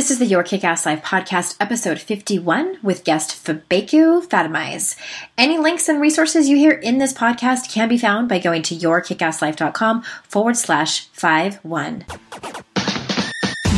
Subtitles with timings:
[0.00, 4.96] This is the Your Kick-Ass Life podcast, episode 51, with guest Fabeku Fatunmise.
[5.36, 8.74] Any links and resources you hear in this podcast can be found by going to
[8.74, 12.06] yourkickasslife.com forward slash 51.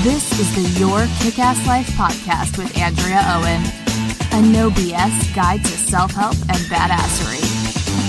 [0.04, 3.60] This is the Your Kick-Ass Life podcast with Andrea Owen,
[4.30, 7.42] a no BS guide to self-help and badassery.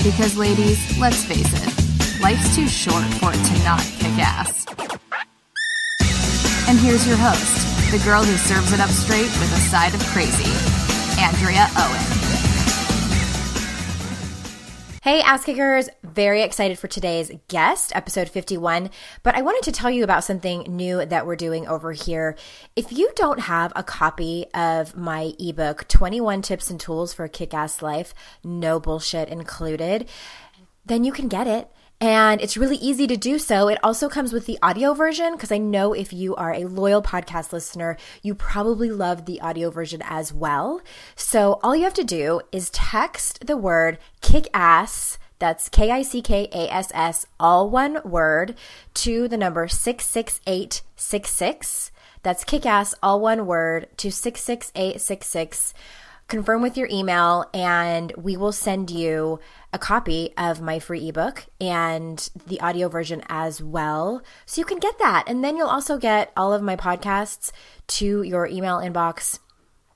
[0.03, 4.67] Because ladies, let's face it, life's too short for it to not kick ass.
[6.69, 7.62] And here's your host,
[7.93, 10.49] the girl who serves it up straight with a side of crazy,
[11.21, 12.01] Andrea Owen.
[15.03, 15.89] Hey, ass kickers!
[16.01, 18.89] Very excited for today's guest, episode 51.
[19.21, 22.35] But I wanted to tell you about something new that we're doing over here.
[22.75, 27.29] If you don't have a copy of my ebook, 21 Tips and Tools for a
[27.29, 30.09] Kick Ass Life, no bullshit included,
[30.83, 31.69] then you can get it
[32.03, 33.69] and it's really easy to do so.
[33.69, 37.01] It also comes with the audio version because I know if you are a loyal
[37.01, 40.81] podcast listener, you probably love the audio version as well.
[41.15, 45.17] So all you have to do is text the word kick ass.
[45.39, 48.55] That's K I C K A S S, all one word,
[48.95, 51.91] to the number 66866.
[52.21, 55.73] That's kick ass, all one word, to 66866
[56.29, 59.39] confirm with your email, and we will send you
[59.73, 64.21] a copy of my free ebook and the audio version as well.
[64.45, 65.25] So you can get that.
[65.27, 67.51] And then you'll also get all of my podcasts
[67.87, 69.39] to your email inbox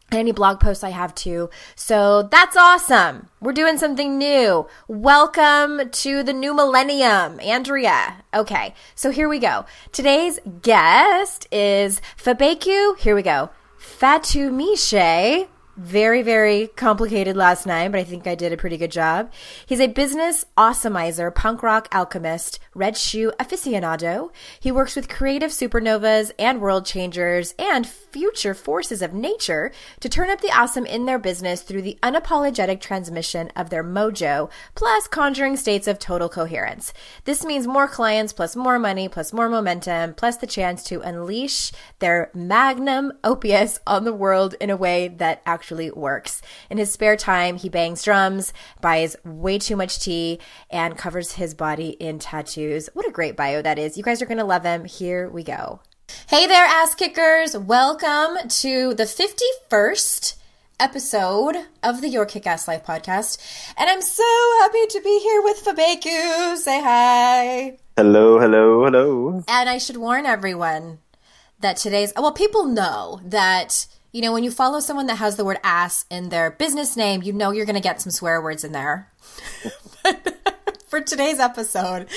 [0.09, 1.49] and any blog posts I have too.
[1.75, 3.29] So that's awesome.
[3.39, 4.67] We're doing something new.
[4.87, 8.23] Welcome to the new millennium, Andrea.
[8.33, 9.65] Okay, so here we go.
[9.91, 12.97] Today's guest is Fabeku.
[12.97, 13.51] Here we go.
[13.79, 15.47] Fatumishe
[15.77, 19.31] very, very complicated last night, but I think I did a pretty good job.
[19.65, 24.31] He's a business awesomizer, punk rock alchemist, red shoe aficionado.
[24.59, 30.31] He works with creative supernovas and world changers and future forces of nature to turn
[30.31, 35.57] up the awesome in their business through the unapologetic transmission of their mojo, plus conjuring
[35.57, 36.91] states of total coherence.
[37.25, 41.71] This means more clients, plus more money, plus more momentum, plus the chance to unleash
[41.99, 46.41] their magnum opus on the world in a way that actually actually works.
[46.69, 50.39] In his spare time, he bangs drums, buys way too much tea,
[50.69, 52.89] and covers his body in tattoos.
[52.93, 53.97] What a great bio that is.
[53.97, 54.85] You guys are going to love him.
[54.85, 55.81] Here we go.
[56.29, 57.57] Hey there, ass kickers.
[57.57, 60.37] Welcome to the 51st
[60.79, 63.37] episode of the Your Kick Ass Life podcast.
[63.77, 64.23] And I'm so
[64.61, 66.55] happy to be here with Fabeku.
[66.55, 67.77] Say hi.
[67.97, 69.43] Hello, hello, hello.
[69.49, 70.99] And I should warn everyone
[71.59, 75.45] that today's, well, people know that you know, when you follow someone that has the
[75.45, 78.63] word ass in their business name, you know you're going to get some swear words
[78.63, 79.11] in there.
[80.87, 82.07] for today's episode,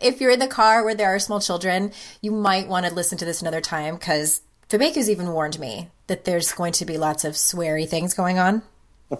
[0.00, 1.90] if you're in the car where there are small children,
[2.20, 6.24] you might want to listen to this another time because Fabeku's even warned me that
[6.24, 8.62] there's going to be lots of sweary things going on.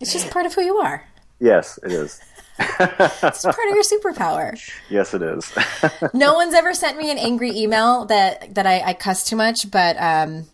[0.00, 1.06] it's just part of who you are.
[1.38, 2.20] Yes, it is.
[2.58, 4.60] it's part of your superpower.
[4.90, 5.48] Yes, it is.
[6.12, 9.70] no one's ever sent me an angry email that that I, I cuss too much,
[9.70, 10.46] but um,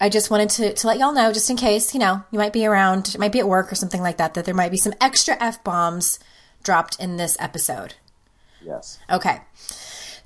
[0.00, 2.52] I just wanted to, to let y'all know, just in case, you know, you might
[2.52, 4.92] be around, might be at work or something like that, that there might be some
[5.00, 6.18] extra F bombs
[6.62, 7.94] dropped in this episode.
[8.62, 8.98] Yes.
[9.10, 9.40] Okay.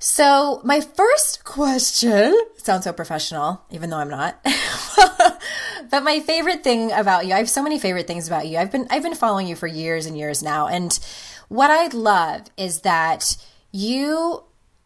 [0.03, 4.43] So, my first question sounds so professional, even though I'm not.
[5.91, 8.57] but my favorite thing about you, I have so many favorite things about you.
[8.57, 10.99] I've been I've been following you for years and years now, and
[11.49, 13.37] what I love is that
[13.71, 14.43] you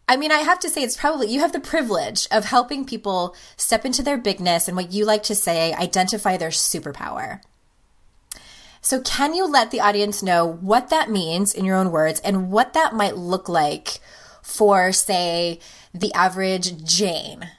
[0.08, 3.34] I mean, I have to say, it's probably you have the privilege of helping people
[3.56, 7.40] step into their bigness and what you like to say, identify their superpower.
[8.80, 12.52] So, can you let the audience know what that means in your own words and
[12.52, 13.98] what that might look like
[14.42, 15.58] for, say,
[15.92, 17.50] the average Jane?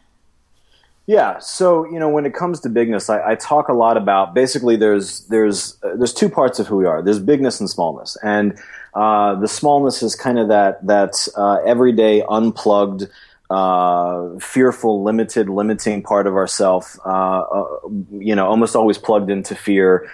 [1.08, 1.40] Yeah.
[1.40, 4.76] So you know, when it comes to bigness, I, I talk a lot about basically
[4.76, 7.02] there's there's uh, there's two parts of who we are.
[7.02, 8.58] There's bigness and smallness, and
[8.98, 13.08] uh, the smallness is kind of that that uh, everyday unplugged.
[13.50, 17.66] Uh, fearful, limited, limiting part of ourself, uh, uh,
[18.12, 20.12] you know, almost always plugged into fear.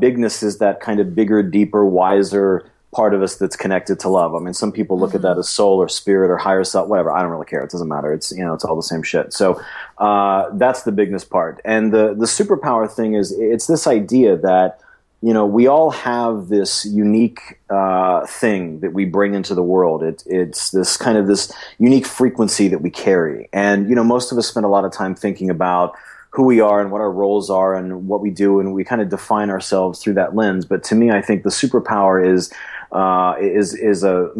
[0.00, 4.34] bigness is that kind of bigger, deeper, wiser, part of us that's connected to love.
[4.34, 5.16] I mean, some people look mm-hmm.
[5.18, 7.12] at that as soul or spirit or higher self, whatever.
[7.12, 7.62] I don't really care.
[7.62, 8.12] It doesn't matter.
[8.12, 9.32] It's, you know, it's all the same shit.
[9.32, 9.60] So,
[9.98, 11.60] uh, that's the bigness part.
[11.64, 14.80] And the, the superpower thing is it's this idea that,
[15.24, 17.40] you know, we all have this unique,
[17.70, 20.02] uh, thing that we bring into the world.
[20.02, 23.48] It, it's this kind of this unique frequency that we carry.
[23.52, 25.96] And, you know, most of us spend a lot of time thinking about,
[26.34, 29.00] who we are and what our roles are and what we do, and we kind
[29.00, 30.64] of define ourselves through that lens.
[30.64, 32.52] But to me, I think the superpower is
[32.90, 34.32] uh, is is a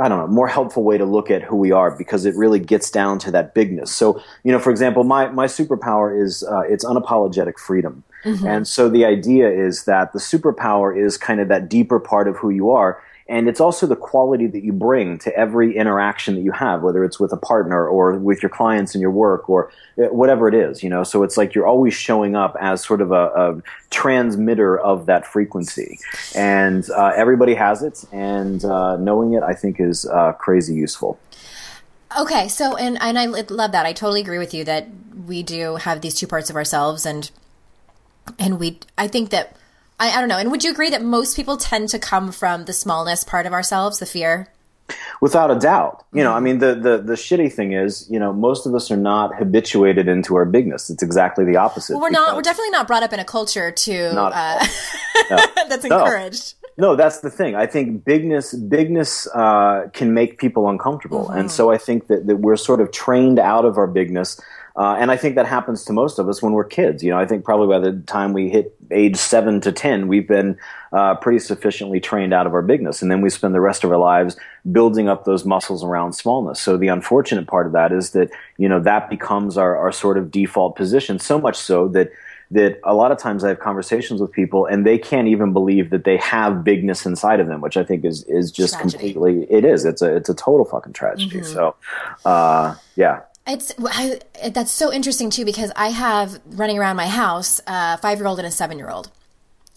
[0.00, 2.58] I don't know, more helpful way to look at who we are because it really
[2.58, 3.92] gets down to that bigness.
[3.92, 8.02] So, you know, for example, my, my superpower is, uh, it's unapologetic freedom.
[8.26, 8.46] Mm-hmm.
[8.46, 12.36] And so the idea is that the superpower is kind of that deeper part of
[12.36, 13.00] who you are.
[13.28, 17.04] And it's also the quality that you bring to every interaction that you have, whether
[17.04, 20.54] it's with a partner or with your clients in your work or uh, whatever it
[20.54, 21.02] is, you know.
[21.02, 25.26] So it's like you're always showing up as sort of a, a transmitter of that
[25.26, 25.98] frequency.
[26.36, 31.18] And uh, everybody has it, and uh, knowing it, I think, is uh, crazy useful.
[32.16, 33.86] Okay, so and and I love that.
[33.86, 34.86] I totally agree with you that
[35.26, 37.28] we do have these two parts of ourselves, and
[38.38, 38.80] and we.
[38.98, 39.56] I think that
[39.98, 40.38] I, I don't know.
[40.38, 43.52] And would you agree that most people tend to come from the smallness part of
[43.52, 44.48] ourselves, the fear?
[45.20, 46.04] Without a doubt.
[46.12, 48.90] You know, I mean, the, the, the shitty thing is, you know, most of us
[48.90, 50.90] are not habituated into our bigness.
[50.90, 51.94] It's exactly the opposite.
[51.94, 54.64] Well, we're not, we're definitely not brought up in a culture to, uh,
[55.30, 55.36] no.
[55.68, 56.54] that's encouraged.
[56.76, 56.90] No.
[56.90, 56.96] no.
[56.96, 57.56] that's the thing.
[57.56, 61.24] I think bigness, bigness, uh, can make people uncomfortable.
[61.24, 61.38] Mm-hmm.
[61.40, 64.40] And so I think that, that we're sort of trained out of our bigness
[64.76, 67.02] uh, and I think that happens to most of us when we're kids.
[67.02, 70.28] You know, I think probably by the time we hit age seven to 10, we've
[70.28, 70.58] been
[70.92, 73.00] uh, pretty sufficiently trained out of our bigness.
[73.00, 74.36] And then we spend the rest of our lives
[74.70, 76.60] building up those muscles around smallness.
[76.60, 80.18] So the unfortunate part of that is that, you know, that becomes our, our sort
[80.18, 82.12] of default position, so much so that
[82.48, 85.90] that a lot of times I have conversations with people and they can't even believe
[85.90, 89.14] that they have bigness inside of them, which I think is is just tragedy.
[89.14, 89.84] completely it is.
[89.84, 91.40] It's a it's a total fucking tragedy.
[91.40, 91.52] Mm-hmm.
[91.52, 91.74] So
[92.24, 93.22] uh, yeah.
[93.46, 94.20] It's I,
[94.50, 98.38] that's so interesting too because I have running around my house a five year old
[98.38, 99.10] and a seven year old.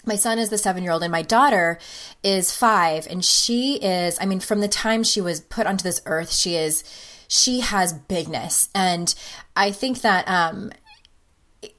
[0.06, 1.78] My son is the seven year old, and my daughter
[2.24, 4.18] is five, and she is.
[4.20, 6.84] I mean, from the time she was put onto this earth, she is.
[7.32, 9.14] She has bigness, and
[9.56, 10.72] I think that um,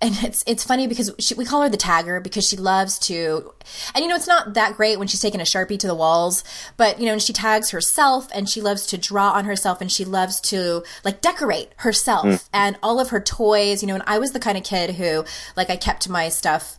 [0.03, 3.53] and it's it's funny because she, we call her the tagger because she loves to
[3.95, 6.45] and you know it's not that great when she's taking a sharpie to the walls
[6.77, 9.91] but you know and she tags herself and she loves to draw on herself and
[9.91, 12.49] she loves to like decorate herself mm.
[12.53, 15.25] and all of her toys you know and I was the kind of kid who
[15.57, 16.77] like I kept my stuff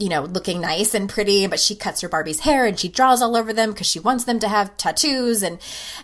[0.00, 3.20] you know, looking nice and pretty, but she cuts her Barbie's hair and she draws
[3.20, 5.58] all over them because she wants them to have tattoos and,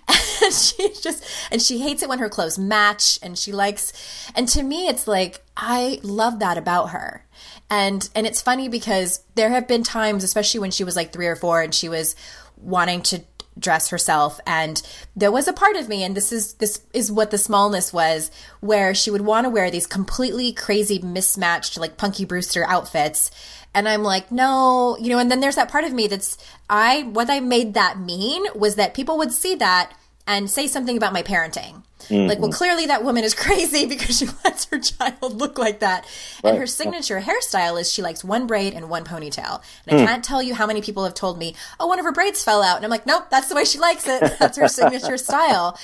[0.09, 3.95] and she just, and she hates it when her clothes match and she likes,
[4.37, 7.25] and to me, it's like, I love that about her.
[7.71, 11.27] And, and it's funny because there have been times, especially when she was like three
[11.27, 12.15] or four and she was
[12.59, 13.25] wanting to
[13.59, 14.83] dress herself and
[15.15, 18.31] there was a part of me and this is this is what the smallness was
[18.61, 23.31] where she would want to wear these completely crazy mismatched like punky brewster outfits
[23.77, 26.39] and I'm like, no, you know, and then there's that part of me that's,
[26.71, 29.93] I, what I made that mean was that people would see that
[30.27, 31.83] and say something about my parenting.
[32.05, 32.27] Mm-hmm.
[32.27, 36.07] Like, well, clearly that woman is crazy because she lets her child look like that.
[36.43, 36.51] Right.
[36.51, 39.63] And her signature hairstyle is she likes one braid and one ponytail.
[39.87, 40.07] And I mm.
[40.07, 42.63] can't tell you how many people have told me, oh, one of her braids fell
[42.63, 42.77] out.
[42.77, 44.39] And I'm like, nope, that's the way she likes it.
[44.39, 45.79] That's her signature style.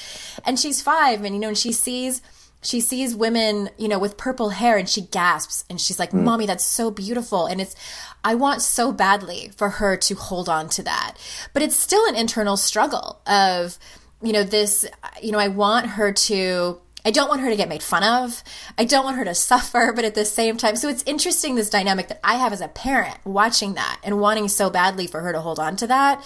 [0.47, 2.23] And she's five, and you know, and she sees
[2.63, 6.23] she sees women, you know, with purple hair and she gasps and she's like, mm.
[6.23, 7.47] Mommy, that's so beautiful.
[7.47, 7.75] And it's,
[8.23, 11.17] I want so badly for her to hold on to that.
[11.53, 13.79] But it's still an internal struggle of,
[14.23, 14.87] you know, this,
[15.21, 18.45] you know, I want her to, I don't want her to get made fun of.
[18.79, 21.69] I don't want her to suffer, but at the same time, so it's interesting this
[21.69, 25.33] dynamic that I have as a parent watching that and wanting so badly for her
[25.33, 26.25] to hold on to that.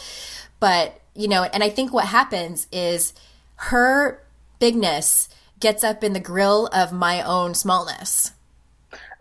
[0.61, 3.15] But, you know, and I think what happens is
[3.55, 4.23] her
[4.59, 5.31] bigness
[5.61, 8.33] gets up in the grill of my own smallness.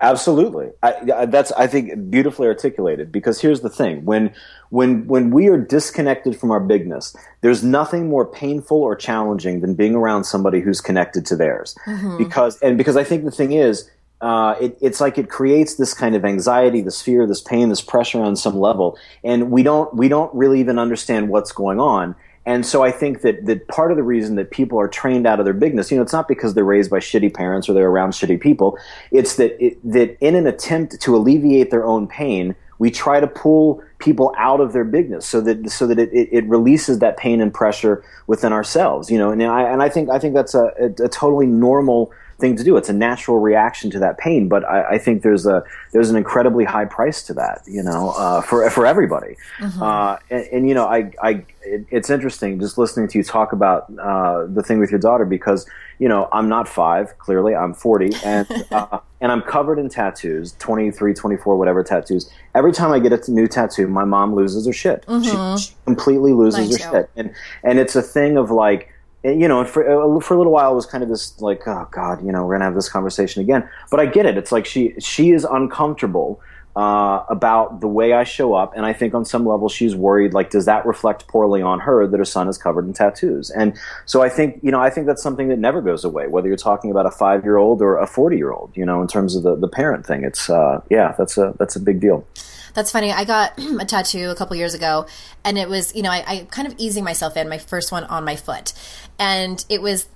[0.01, 3.13] Absolutely, I, that's I think beautifully articulated.
[3.13, 4.33] Because here's the thing: when
[4.69, 9.74] when when we are disconnected from our bigness, there's nothing more painful or challenging than
[9.74, 11.75] being around somebody who's connected to theirs.
[11.86, 12.17] Mm-hmm.
[12.17, 15.93] Because and because I think the thing is, uh, it, it's like it creates this
[15.93, 19.93] kind of anxiety, this fear, this pain, this pressure on some level, and we don't
[19.95, 22.15] we don't really even understand what's going on.
[22.45, 25.39] And so I think that, that part of the reason that people are trained out
[25.39, 27.89] of their bigness, you know, it's not because they're raised by shitty parents or they're
[27.89, 28.77] around shitty people.
[29.11, 33.27] It's that, it, that in an attempt to alleviate their own pain, we try to
[33.27, 37.39] pull people out of their bigness so that so that it, it, releases that pain
[37.39, 39.31] and pressure within ourselves, you know.
[39.31, 42.63] And I and I think I think that's a, a, a totally normal thing to
[42.63, 42.75] do.
[42.75, 45.63] It's a natural reaction to that pain, but I, I think there's a
[45.94, 49.38] there's an incredibly high price to that, you know, uh, for for everybody.
[49.60, 49.82] Mm-hmm.
[49.82, 53.54] Uh, and, and, you know, I I it, it's interesting just listening to you talk
[53.54, 55.65] about uh, the thing with your daughter because
[56.00, 60.54] you know I'm not five, clearly I'm 40, and uh, and I'm covered in tattoos,
[60.60, 62.30] 23, 24, whatever tattoos.
[62.54, 65.06] Every time I get a new tattoo, my mom loses her shit.
[65.06, 65.56] Mm-hmm.
[65.56, 68.92] She, she, completely loses her shit, and and it's a thing of like
[69.32, 71.88] you know, for uh, for a little while it was kind of this like, oh
[71.91, 73.67] God, you know, we're gonna have this conversation again.
[73.89, 74.38] But I get it.
[74.38, 76.41] It's like she she is uncomfortable
[76.75, 80.34] uh, about the way I show up, and I think on some level she's worried.
[80.34, 83.50] Like, does that reflect poorly on her that her son is covered in tattoos?
[83.50, 86.48] And so I think you know I think that's something that never goes away, whether
[86.48, 88.72] you're talking about a five year old or a forty year old.
[88.75, 91.75] You know, in terms of the the parent thing, it's uh, yeah, that's a that's
[91.75, 92.27] a big deal.
[92.75, 93.12] That's funny.
[93.12, 95.08] I got a tattoo a couple years ago,
[95.44, 98.03] and it was, you know, I, I kind of easing myself in, my first one
[98.03, 98.74] on my foot.
[99.17, 100.08] And it was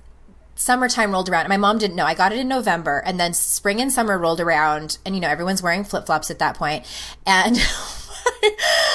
[0.54, 1.40] summertime rolled around.
[1.40, 2.04] and My mom didn't know.
[2.04, 5.28] I got it in November, and then spring and summer rolled around, and you know
[5.28, 6.86] everyone's wearing flip flops at that point,
[7.26, 7.58] and.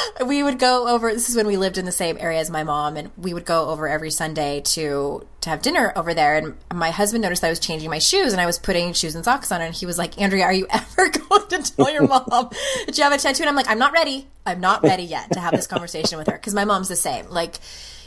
[0.25, 2.63] we would go over this is when we lived in the same area as my
[2.63, 6.37] mom and we would go over every sunday to to have dinner over there.
[6.37, 9.23] And my husband noticed i was changing my shoes and i was putting shoes and
[9.23, 12.25] socks on and he was like andrea are you ever going to tell your mom
[12.85, 13.43] that you have a tattoo?
[13.43, 14.27] And i'm like i'm not ready.
[14.47, 17.27] I'm not ready yet to have this conversation with her because my mom's the same.
[17.29, 17.55] Like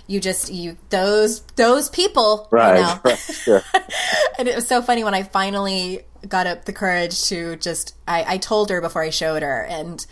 [0.09, 3.01] you just you those those people right, you know?
[3.05, 3.63] right
[4.39, 8.25] and it was so funny when i finally got up the courage to just i,
[8.27, 10.05] I told her before i showed her and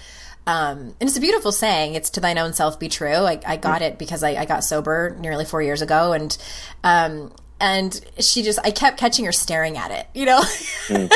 [0.47, 1.95] um, and it's a beautiful saying.
[1.95, 3.09] It's to thine own self be true.
[3.09, 6.37] I, I got it because I, I, got sober nearly four years ago, and
[6.85, 10.07] um, and she just I kept catching her staring at it.
[10.15, 10.41] You know,
[10.87, 11.11] mm.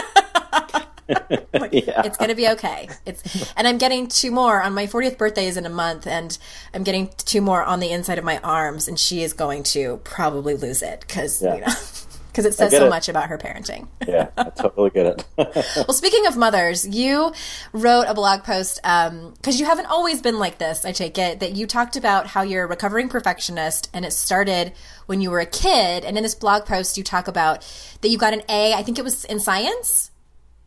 [1.52, 2.02] like, yeah.
[2.04, 2.88] it's gonna be okay.
[3.06, 6.36] It's and I'm getting two more on my 40th birthday is in a month, and
[6.74, 9.98] I'm getting two more on the inside of my arms, and she is going to
[9.98, 11.54] probably lose it because yeah.
[11.54, 11.66] you know
[12.30, 12.90] because it says so it.
[12.90, 13.88] much about her parenting.
[14.06, 15.26] yeah, I totally get it.
[15.76, 17.32] well, speaking of mothers, you
[17.72, 20.84] wrote a blog post because um, you haven't always been like this.
[20.84, 24.72] I take it that you talked about how you're a recovering perfectionist, and it started
[25.06, 26.04] when you were a kid.
[26.04, 27.62] And in this blog post, you talk about
[28.00, 28.72] that you got an A.
[28.74, 30.10] I think it was in science.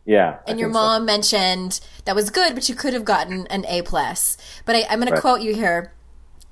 [0.04, 1.06] Yeah, and your mom so.
[1.06, 4.36] mentioned that was good, but you could have gotten an A plus.
[4.66, 5.16] But I, am going right.
[5.16, 5.92] to quote you here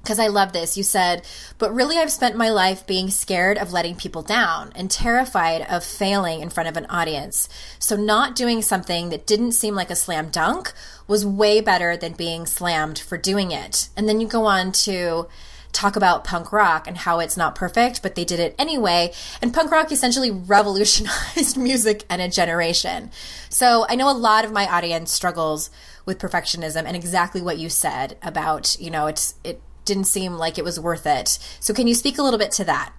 [0.03, 0.77] because I love this.
[0.77, 1.25] You said,
[1.59, 5.85] but really, I've spent my life being scared of letting people down and terrified of
[5.85, 7.49] failing in front of an audience.
[7.79, 10.73] So, not doing something that didn't seem like a slam dunk
[11.07, 13.89] was way better than being slammed for doing it.
[13.97, 15.29] And then you go on to
[15.73, 19.11] talk about punk rock and how it's not perfect, but they did it anyway.
[19.41, 23.11] And punk rock essentially revolutionized music and a generation.
[23.49, 25.71] So, I know a lot of my audience struggles
[26.05, 30.59] with perfectionism and exactly what you said about, you know, it's, it, didn't seem like
[30.59, 31.39] it was worth it.
[31.61, 32.93] So, can you speak a little bit to that?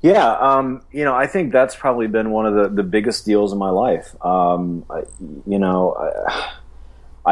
[0.00, 3.52] Yeah, um, you know, I think that's probably been one of the, the biggest deals
[3.52, 4.14] in my life.
[4.24, 5.02] Um, I,
[5.44, 6.52] you know, I,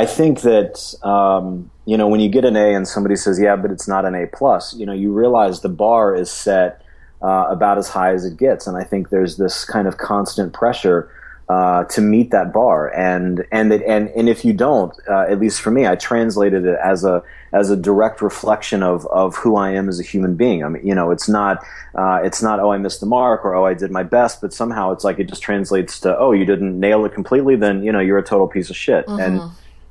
[0.03, 3.57] I think that um, you know when you get an A and somebody says, "Yeah,
[3.57, 6.83] but it's not an A plus," you know, you realize the bar is set
[7.23, 10.53] uh, about as high as it gets, and I think there's this kind of constant
[10.53, 11.09] pressure
[11.49, 12.89] uh, to meet that bar.
[12.89, 16.65] And and that and and if you don't, uh, at least for me, I translated
[16.65, 17.23] it as a
[17.57, 20.63] as a direct reflection of of who I am as a human being.
[20.63, 23.55] I mean, you know, it's not uh, it's not oh I missed the mark or
[23.55, 26.45] oh I did my best, but somehow it's like it just translates to oh you
[26.45, 29.07] didn't nail it completely, then you know you're a total piece of shit.
[29.07, 29.21] Mm-hmm.
[29.21, 29.41] And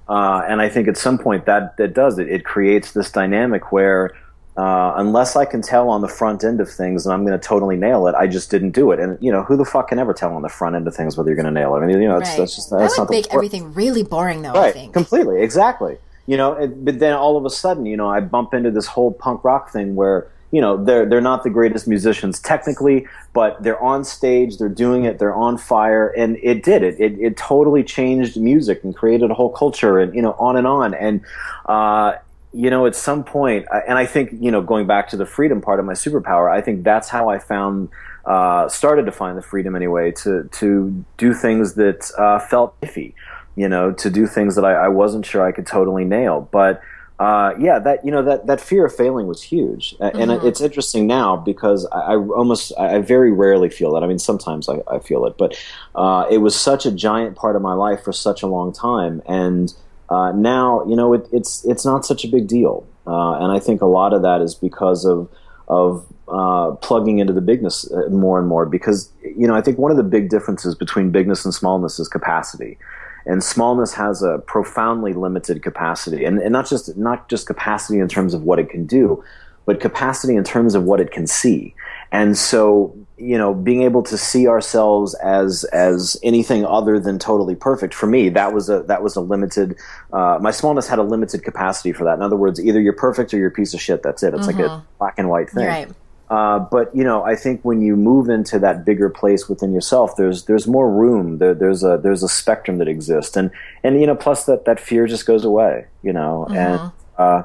[0.07, 2.29] uh, and I think at some point that that does it.
[2.29, 4.11] It creates this dynamic where
[4.57, 7.45] uh, unless I can tell on the front end of things and I'm going to
[7.45, 8.99] totally nail it, I just didn't do it.
[8.99, 11.17] And you know, who the fuck can ever tell on the front end of things
[11.17, 11.79] whether you're going to nail it?
[11.79, 12.37] I mean, you know, right.
[12.37, 14.53] that's just that's that would make everything really boring, though.
[14.53, 15.97] Right, I think completely, exactly.
[16.27, 18.87] You know, it, but then all of a sudden, you know, I bump into this
[18.87, 23.61] whole punk rock thing where you know they're they're not the greatest musicians technically, but
[23.61, 26.99] they're on stage, they're doing it, they're on fire, and it did it.
[26.99, 30.65] It, it totally changed music and created a whole culture, and you know, on and
[30.65, 30.93] on.
[30.93, 31.21] And
[31.65, 32.13] uh,
[32.55, 35.59] you know, at some point, and I think, you know, going back to the freedom
[35.59, 37.89] part of my superpower, I think that's how I found,
[38.23, 43.13] uh, started to find the freedom anyway to, to do things that, uh, felt iffy,
[43.55, 46.47] you know, to do things that I, I wasn't sure I could totally nail.
[46.51, 46.81] But,
[47.19, 49.95] uh, yeah, that, you know, that, that fear of failing was huge.
[49.97, 50.19] Mm-hmm.
[50.19, 54.03] And it's interesting now because I, I, almost, I very rarely feel that.
[54.03, 55.57] I mean, sometimes I, I feel it, but,
[55.95, 59.21] uh, it was such a giant part of my life for such a long time.
[59.25, 59.73] And,
[60.09, 63.59] uh, now, you know, it, it's it's not such a big deal, uh, and I
[63.59, 65.27] think a lot of that is because of
[65.67, 68.67] of uh, plugging into the bigness uh, more and more.
[68.67, 72.07] Because you know, I think one of the big differences between bigness and smallness is
[72.07, 72.77] capacity,
[73.25, 78.07] and smallness has a profoundly limited capacity, and, and not just not just capacity in
[78.07, 79.23] terms of what it can do,
[79.65, 81.73] but capacity in terms of what it can see.
[82.11, 87.55] And so, you know, being able to see ourselves as as anything other than totally
[87.55, 89.75] perfect for me, that was a that was a limited.
[90.13, 92.13] Uh, my smallness had a limited capacity for that.
[92.13, 94.03] In other words, either you're perfect or you're a piece of shit.
[94.03, 94.33] That's it.
[94.33, 94.57] It's mm-hmm.
[94.57, 94.85] like a mm-hmm.
[94.99, 95.65] black and white thing.
[95.65, 95.89] Right.
[96.29, 100.15] Uh, but you know, I think when you move into that bigger place within yourself,
[100.15, 101.37] there's there's more room.
[101.37, 103.51] There, there's a there's a spectrum that exists, and
[103.83, 105.85] and you know, plus that that fear just goes away.
[106.01, 106.57] You know, mm-hmm.
[106.57, 107.43] and uh,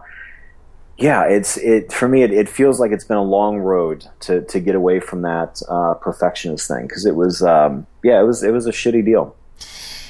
[0.97, 2.23] yeah, it's it for me.
[2.23, 5.61] It, it, feels like it's been a long road to to get away from that
[5.69, 9.37] uh, perfectionist thing because it was um, yeah, it was it was a shitty deal.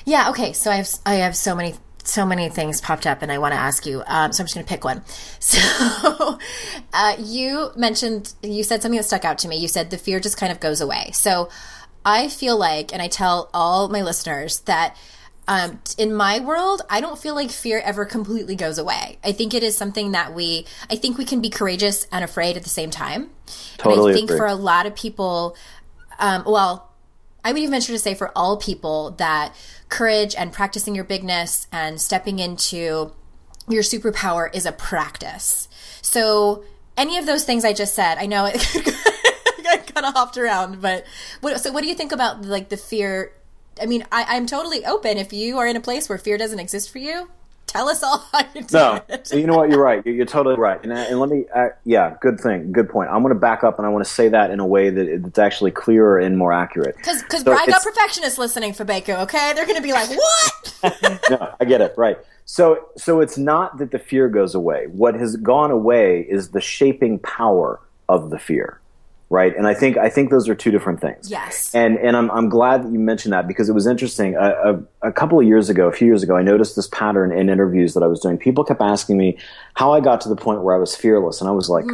[0.04, 0.30] Yeah.
[0.30, 0.52] Okay.
[0.52, 1.74] So I have I have so many
[2.10, 4.02] so many things popped up and I want to ask you.
[4.06, 5.02] Um, so I'm just going to pick one.
[5.40, 6.38] So
[6.92, 9.56] uh, you mentioned, you said something that stuck out to me.
[9.56, 11.10] You said the fear just kind of goes away.
[11.12, 11.48] So
[12.04, 14.96] I feel like, and I tell all my listeners that
[15.48, 19.18] um, in my world, I don't feel like fear ever completely goes away.
[19.24, 22.56] I think it is something that we, I think we can be courageous and afraid
[22.56, 23.30] at the same time.
[23.76, 24.38] Totally and I think agree.
[24.38, 25.56] for a lot of people,
[26.20, 26.90] um, well,
[27.44, 29.54] I would even venture to say for all people that
[29.90, 33.12] courage and practicing your bigness and stepping into
[33.68, 35.68] your superpower is a practice.
[36.00, 36.64] So
[36.96, 38.56] any of those things I just said, I know it
[39.70, 41.04] I kind of hopped around, but
[41.40, 43.32] what, so what do you think about like the fear?
[43.80, 45.16] I mean, I, I'm totally open.
[45.16, 47.30] If you are in a place where fear doesn't exist for you,
[47.70, 49.32] tell us all how you do No, it.
[49.32, 49.70] you know what?
[49.70, 50.04] You're right.
[50.04, 50.82] You're, you're totally right.
[50.82, 53.10] And, and let me, uh, yeah, good thing, good point.
[53.10, 55.06] I'm going to back up and I want to say that in a way that
[55.08, 56.96] it's actually clearer and more accurate.
[56.96, 59.52] Because because So I got perfectionists listening Fabeku, okay?
[59.54, 61.20] They're going to be like, what?
[61.30, 61.94] no, I get it.
[61.96, 62.18] Right.
[62.44, 64.86] So, so it's not that the fear goes away.
[64.88, 68.79] What has gone away is the shaping power of the fear.
[69.30, 69.56] Right.
[69.56, 71.30] And I think, I think those are two different things.
[71.30, 71.72] Yes.
[71.72, 74.34] And, and I'm, I'm glad that you mentioned that because it was interesting.
[74.34, 74.40] A,
[75.02, 77.48] a, a couple of years ago, a few years ago, I noticed this pattern in
[77.48, 78.38] interviews that I was doing.
[78.38, 79.38] People kept asking me
[79.74, 81.40] how I got to the point where I was fearless.
[81.40, 81.84] And I was like,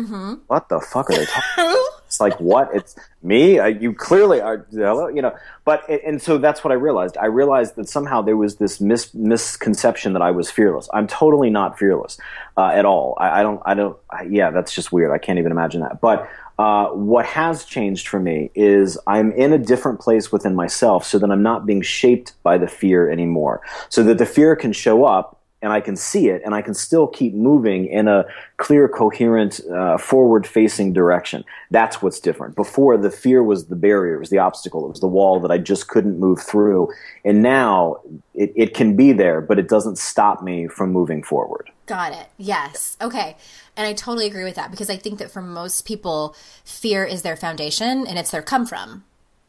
[0.47, 1.77] what the fuck are they talking about?
[2.07, 2.71] It's like, what?
[2.73, 3.59] It's me?
[3.59, 5.09] Uh, you clearly are, hello?
[5.09, 5.37] you know.
[5.67, 7.19] But, and so that's what I realized.
[7.19, 10.89] I realized that somehow there was this mis- misconception that I was fearless.
[10.95, 12.17] I'm totally not fearless
[12.57, 13.15] uh, at all.
[13.19, 15.11] I, I don't, I don't, I, yeah, that's just weird.
[15.11, 16.01] I can't even imagine that.
[16.01, 21.05] But uh, what has changed for me is I'm in a different place within myself
[21.05, 23.61] so that I'm not being shaped by the fear anymore.
[23.91, 25.36] So that the fear can show up
[25.67, 28.25] and I can see it and I can still keep moving in a
[28.57, 31.45] clear, coherent, uh, forward facing direction.
[31.73, 32.55] That's what's different.
[32.55, 35.51] Before the fear was the barrier, it was the obstacle, it was the wall that
[35.51, 36.93] I just couldn't move through.
[37.25, 37.97] And now
[38.33, 41.69] it, it can be there, but it doesn't stop me from moving forward.
[41.87, 42.29] Got it.
[42.37, 42.97] Yes.
[43.01, 43.37] Okay.
[43.77, 47.23] And I totally agree with that because I think that for most people, fear is
[47.23, 49.03] their foundation and it's their come from.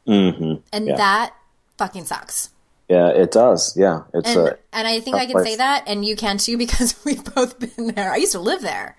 [0.08, 0.62] Mm-hmm.
[0.74, 0.96] And Yeah.
[0.96, 1.36] that
[1.78, 2.50] fucking sucks.
[2.90, 3.76] Yeah, it does.
[3.76, 6.58] Yeah, it's And, a and I think I can say that, and you can too,
[6.66, 8.12] because we've both been there.
[8.12, 8.96] I used to live there.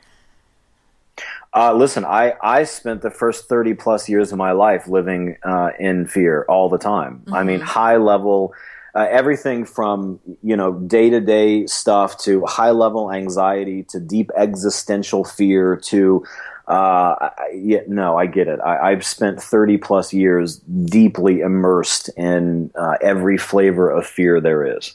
[1.55, 5.71] Uh, listen, I, I spent the first 30 plus years of my life living uh,
[5.79, 7.23] in fear all the time.
[7.33, 8.53] I mean, high level,
[8.95, 14.31] uh, everything from, you know, day to day stuff to high level anxiety to deep
[14.37, 16.25] existential fear to,
[16.69, 18.61] uh, I, yeah, no, I get it.
[18.61, 24.77] I, I've spent 30 plus years deeply immersed in uh, every flavor of fear there
[24.77, 24.93] is.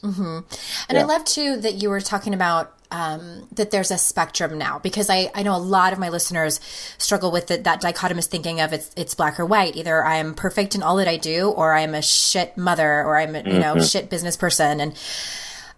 [0.88, 4.77] And I love too that you were talking about um, that there's a spectrum now
[4.77, 6.59] because I, I know a lot of my listeners
[6.99, 9.75] struggle with the, that dichotomous thinking of it's it's black or white.
[9.75, 13.17] Either I am perfect in all that I do, or I'm a shit mother, or
[13.17, 14.79] I'm a you know shit business person.
[14.79, 14.95] And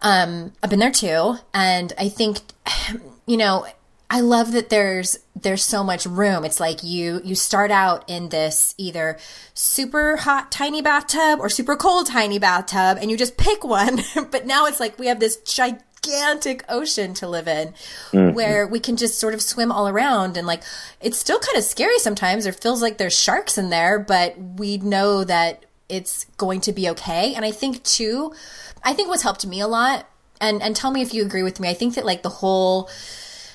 [0.02, 2.40] um, I've been there too, and I think
[3.26, 3.66] you know
[4.10, 6.46] I love that there's there's so much room.
[6.46, 9.18] It's like you you start out in this either
[9.54, 14.00] super hot tiny bathtub or super cold tiny bathtub and you just pick one.
[14.32, 17.74] but now it's like we have this gigantic ocean to live in
[18.12, 18.34] mm-hmm.
[18.34, 20.62] where we can just sort of swim all around and like
[21.02, 22.46] it's still kind of scary sometimes.
[22.46, 26.90] It feels like there's sharks in there, but we know that it's going to be
[26.90, 27.34] okay.
[27.34, 28.34] And I think too,
[28.84, 30.08] I think what's helped me a lot
[30.40, 31.70] and and tell me if you agree with me.
[31.70, 32.90] I think that like the whole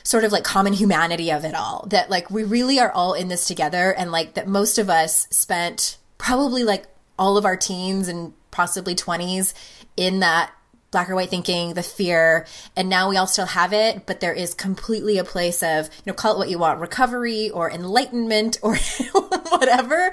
[0.02, 3.28] sort of like common humanity of it all that like we really are all in
[3.28, 6.86] this together and like that most of us spent probably like
[7.18, 9.54] all of our teens and possibly 20s
[9.96, 10.52] in that
[10.90, 14.32] black or white thinking the fear and now we all still have it but there
[14.32, 18.58] is completely a place of you know call it what you want recovery or enlightenment
[18.62, 18.76] or
[19.50, 20.10] whatever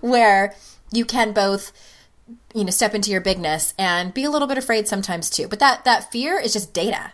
[0.00, 0.54] where
[0.92, 1.72] you can both
[2.54, 5.48] you know step into your bigness and be a little bit afraid sometimes too.
[5.48, 7.12] But that that fear is just data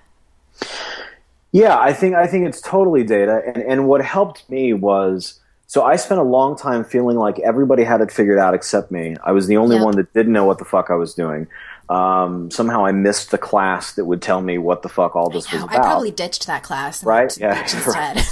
[1.53, 5.83] Yeah, I think I think it's totally data, and and what helped me was so
[5.85, 9.17] I spent a long time feeling like everybody had it figured out except me.
[9.25, 9.85] I was the only Yep.
[9.85, 11.47] one that didn't know what the fuck I was doing.
[11.89, 15.53] Um, somehow I missed the class that would tell me what the fuck all this
[15.53, 15.77] was about.
[15.79, 17.05] I probably ditched that class.
[17.05, 17.37] Right?
[17.41, 18.25] Yeah, right.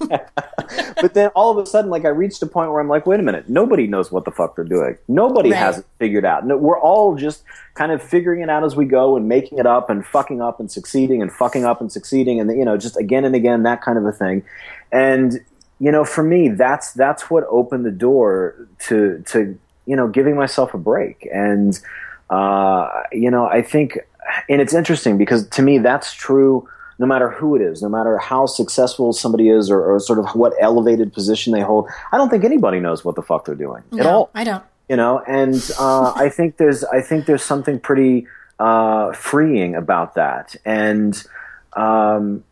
[1.00, 3.20] but then all of a sudden, like I reached a point where I'm like, wait
[3.20, 4.96] a minute, nobody knows what the fuck they're doing.
[5.08, 5.58] Nobody Right.
[5.58, 6.46] has it figured out.
[6.46, 7.42] No, we're all just
[7.74, 10.58] kind of figuring it out as we go and making it up and fucking up
[10.60, 13.82] and succeeding and fucking up and succeeding and you know just again and again that
[13.82, 14.42] kind of a thing.
[14.90, 15.40] And
[15.82, 20.36] you know, for me, that's that's what opened the door to to you know giving
[20.36, 21.80] myself a break and
[22.30, 23.98] uh, you know I think
[24.48, 26.68] and it's interesting because to me that's true
[26.98, 30.26] no matter who it is, no matter how successful somebody is or, or sort of
[30.36, 31.88] what elevated position they hold.
[32.12, 34.62] I don't think anybody knows what the fuck they're doing at all I don't.
[34.88, 38.28] you know and uh, i think there's i think there's something pretty
[38.62, 40.54] uh, freeing about that.
[40.64, 41.20] And
[41.72, 42.44] um,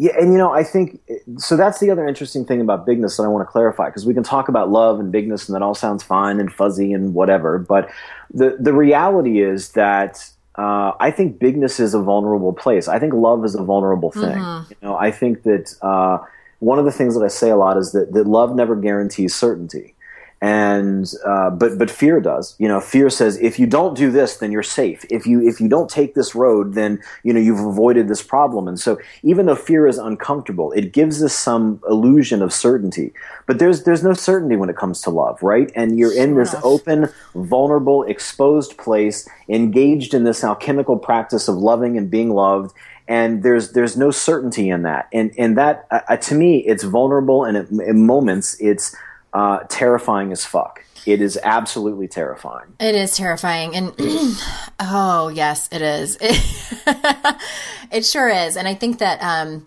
[0.00, 1.00] yeah, and you know, I think
[1.38, 1.56] so.
[1.56, 4.22] That's the other interesting thing about bigness that I want to clarify because we can
[4.22, 7.58] talk about love and bigness, and that all sounds fine and fuzzy and whatever.
[7.58, 7.90] But
[8.32, 12.86] the the reality is that uh, I think bigness is a vulnerable place.
[12.86, 14.38] I think love is a vulnerable thing.
[14.38, 14.72] Mm-hmm.
[14.72, 16.18] You know, I think that uh,
[16.60, 19.34] one of the things that I say a lot is that that love never guarantees
[19.34, 19.96] certainty
[20.40, 22.54] and uh, but but fear does.
[22.58, 25.04] You know fear says if you don't do this then you're safe.
[25.10, 28.68] If you if you don't take this road then you know you've avoided this problem.
[28.68, 33.12] And so even though fear is uncomfortable it gives us some illusion of certainty.
[33.46, 35.72] But there's there's no certainty when it comes to love right?
[35.74, 41.96] And you're in this open vulnerable exposed place engaged in this alchemical practice of loving
[41.96, 42.76] and being loved.
[43.08, 45.08] And there's there's no certainty in that.
[45.12, 47.44] And and that uh, to me it's vulnerable.
[47.44, 48.94] And it, in moments it's
[49.32, 50.84] uh, terrifying as fuck.
[51.06, 52.74] It is absolutely terrifying.
[52.80, 53.74] It is terrifying.
[53.74, 53.94] And
[54.80, 56.18] oh, yes, it is.
[56.20, 57.36] It,
[57.92, 58.56] it sure is.
[58.56, 59.66] And I think that, um,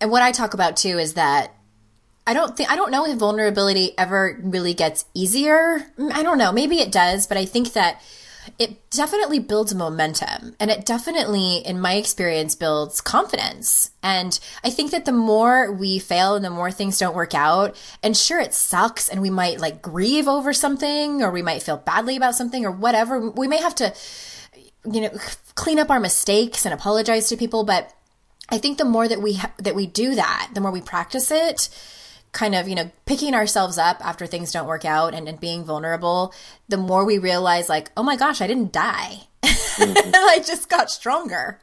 [0.00, 1.54] and what I talk about too is that
[2.26, 5.86] I don't think, I don't know if vulnerability ever really gets easier.
[6.12, 6.52] I don't know.
[6.52, 8.02] Maybe it does, but I think that
[8.58, 13.90] it definitely builds momentum and it definitely in my experience builds confidence.
[14.02, 17.76] And i think that the more we fail and the more things don't work out
[18.02, 21.76] and sure it sucks and we might like grieve over something or we might feel
[21.76, 23.30] badly about something or whatever.
[23.30, 23.94] We may have to
[24.90, 25.10] you know
[25.54, 27.92] clean up our mistakes and apologize to people but
[28.48, 31.30] i think the more that we ha- that we do that the more we practice
[31.30, 31.68] it
[32.32, 35.64] kind of, you know, picking ourselves up after things don't work out and, and being
[35.64, 36.34] vulnerable,
[36.68, 39.20] the more we realize, like, oh my gosh, I didn't die.
[39.42, 40.10] Mm-hmm.
[40.14, 41.60] I just got stronger.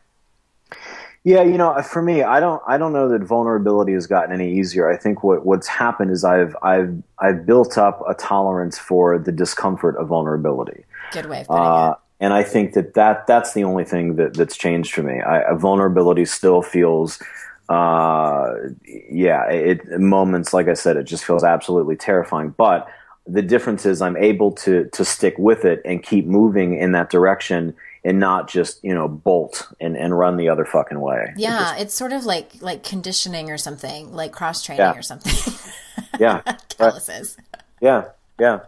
[1.24, 4.58] Yeah, you know, for me, I don't, I don't know that vulnerability has gotten any
[4.58, 4.90] easier.
[4.90, 9.32] I think what, what's happened is I've, I've, I've built up a tolerance for the
[9.32, 10.86] discomfort of vulnerability.
[11.12, 11.98] Good way of putting uh, it.
[12.22, 15.22] And I think that, that that's the only thing that, that's changed for me.
[15.22, 17.22] I, vulnerability still feels
[17.70, 18.56] uh,
[18.86, 22.54] yeah, it moments like I said, it just feels absolutely terrifying.
[22.58, 22.90] But
[23.28, 27.10] the difference is I'm able to to stick with it and keep moving in that
[27.12, 31.34] direction and not just you know bolt and, and run the other fucking way.
[31.38, 34.98] Yeah, it just, it's sort of like like conditioning or something, like cross training yeah.
[34.98, 35.54] or something.
[36.20, 37.38] yeah, calluses.
[37.82, 38.06] Yeah,
[38.40, 38.60] yeah.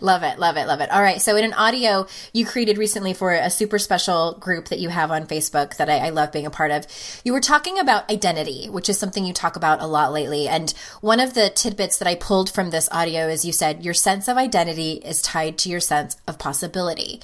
[0.00, 0.90] Love it, love it, love it.
[0.90, 1.20] All right.
[1.20, 5.10] So, in an audio you created recently for a super special group that you have
[5.10, 6.86] on Facebook that I, I, love being a part of,
[7.24, 10.48] you were talking about identity, which is something you talk about a lot lately.
[10.48, 13.94] And one of the tidbits that I pulled from this audio is you said your
[13.94, 17.20] sense of identity is tied to your sense of possibility.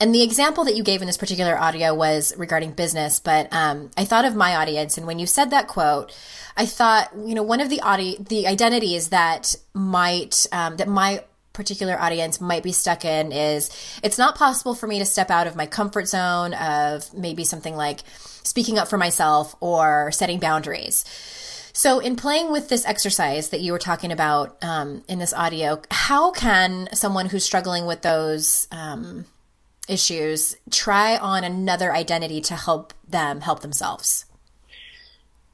[0.00, 3.90] And the example that you gave in this particular audio was regarding business, but um,
[3.96, 4.98] I thought of my audience.
[4.98, 6.12] And when you said that quote,
[6.56, 11.24] I thought, you know, one of the audi- the identities that might um, that my
[11.52, 13.70] particular audience might be stuck in is
[14.02, 17.76] it's not possible for me to step out of my comfort zone of maybe something
[17.76, 18.00] like
[18.42, 21.04] speaking up for myself or setting boundaries.
[21.74, 25.80] So, in playing with this exercise that you were talking about um, in this audio,
[25.90, 29.24] how can someone who's struggling with those um,
[29.88, 34.26] issues try on another identity to help them help themselves?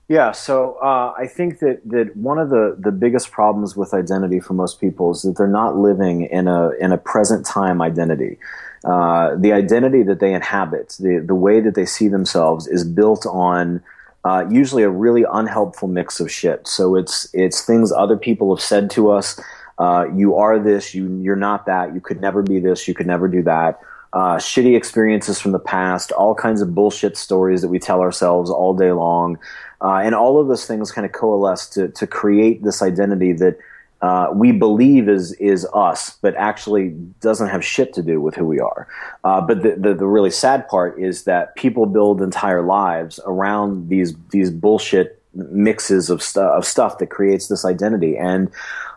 [0.08, 4.40] Yeah, so uh, I think that, that one of the, the biggest problems with identity
[4.40, 8.38] for most people is that they're not living in a in a present time identity.
[8.84, 13.26] Uh, the identity that they inhabit, the the way that they see themselves, is built
[13.26, 13.82] on
[14.24, 16.66] uh, usually a really unhelpful mix of shit.
[16.66, 19.38] So it's it's things other people have said to us.
[19.78, 20.94] Uh, you are this.
[20.94, 21.94] You you're not that.
[21.94, 22.88] You could never be this.
[22.88, 23.78] You could never do that.
[24.14, 28.50] Uh, shitty experiences from the past, all kinds of bullshit stories that we tell ourselves
[28.50, 29.38] all day long.
[29.80, 33.58] Uh, and all of those things kind of coalesce to, to create this identity that
[34.00, 38.44] uh, we believe is is us, but actually doesn't have shit to do with who
[38.44, 38.86] we are.
[39.24, 43.88] Uh, but the, the, the really sad part is that people build entire lives around
[43.88, 48.16] these these bullshit mixes of stuff of stuff that creates this identity.
[48.16, 48.48] And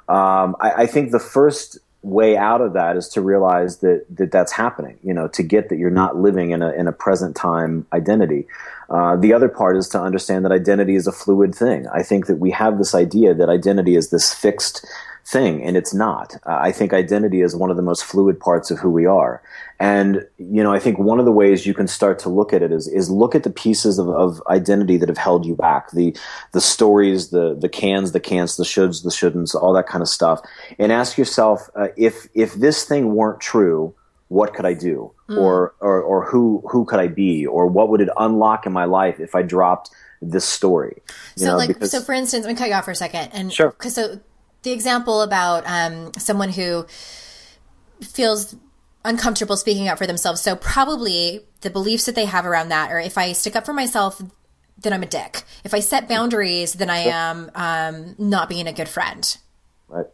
[0.08, 4.32] um, I, I think the first way out of that is to realize that, that
[4.32, 7.36] that's happening, you know, to get that you're not living in a, in a present
[7.36, 8.48] time identity.
[8.90, 11.88] Uh, the other part is to understand that identity is a fluid thing.
[11.94, 14.86] I think that we have this idea that identity is this fixed
[15.26, 16.36] thing, and it's not.
[16.46, 19.42] Uh, I think identity is one of the most fluid parts of who we are.
[19.80, 22.62] And, you know, I think one of the ways you can start to look at
[22.62, 25.92] it is, is look at the pieces of, of identity that have held you back.
[25.92, 26.16] The,
[26.52, 30.08] the stories, the, the cans, the can'ts, the shoulds, the shouldn'ts, all that kind of
[30.08, 30.42] stuff.
[30.78, 33.96] And ask yourself, uh, if, if this thing weren't true,
[34.28, 35.12] what could I do?
[35.30, 35.38] Mm.
[35.38, 37.46] Or, or, or who, who could I be?
[37.46, 39.90] Or what would it unlock in my life if I dropped
[40.22, 41.02] this story?
[41.36, 42.96] You so, know, like, because, so for instance, let me cut you off for a
[42.96, 43.30] second.
[43.34, 43.72] And sure.
[43.72, 44.20] Cause so
[44.63, 46.86] the example about, um, someone who
[48.02, 48.56] feels
[49.04, 50.41] uncomfortable speaking up for themselves.
[50.41, 53.74] So probably the beliefs that they have around that, or if I stick up for
[53.74, 54.21] myself,
[54.78, 55.43] then I'm a dick.
[55.63, 59.38] If I set boundaries, then I am um, not being a good friend.
[59.88, 60.08] Right.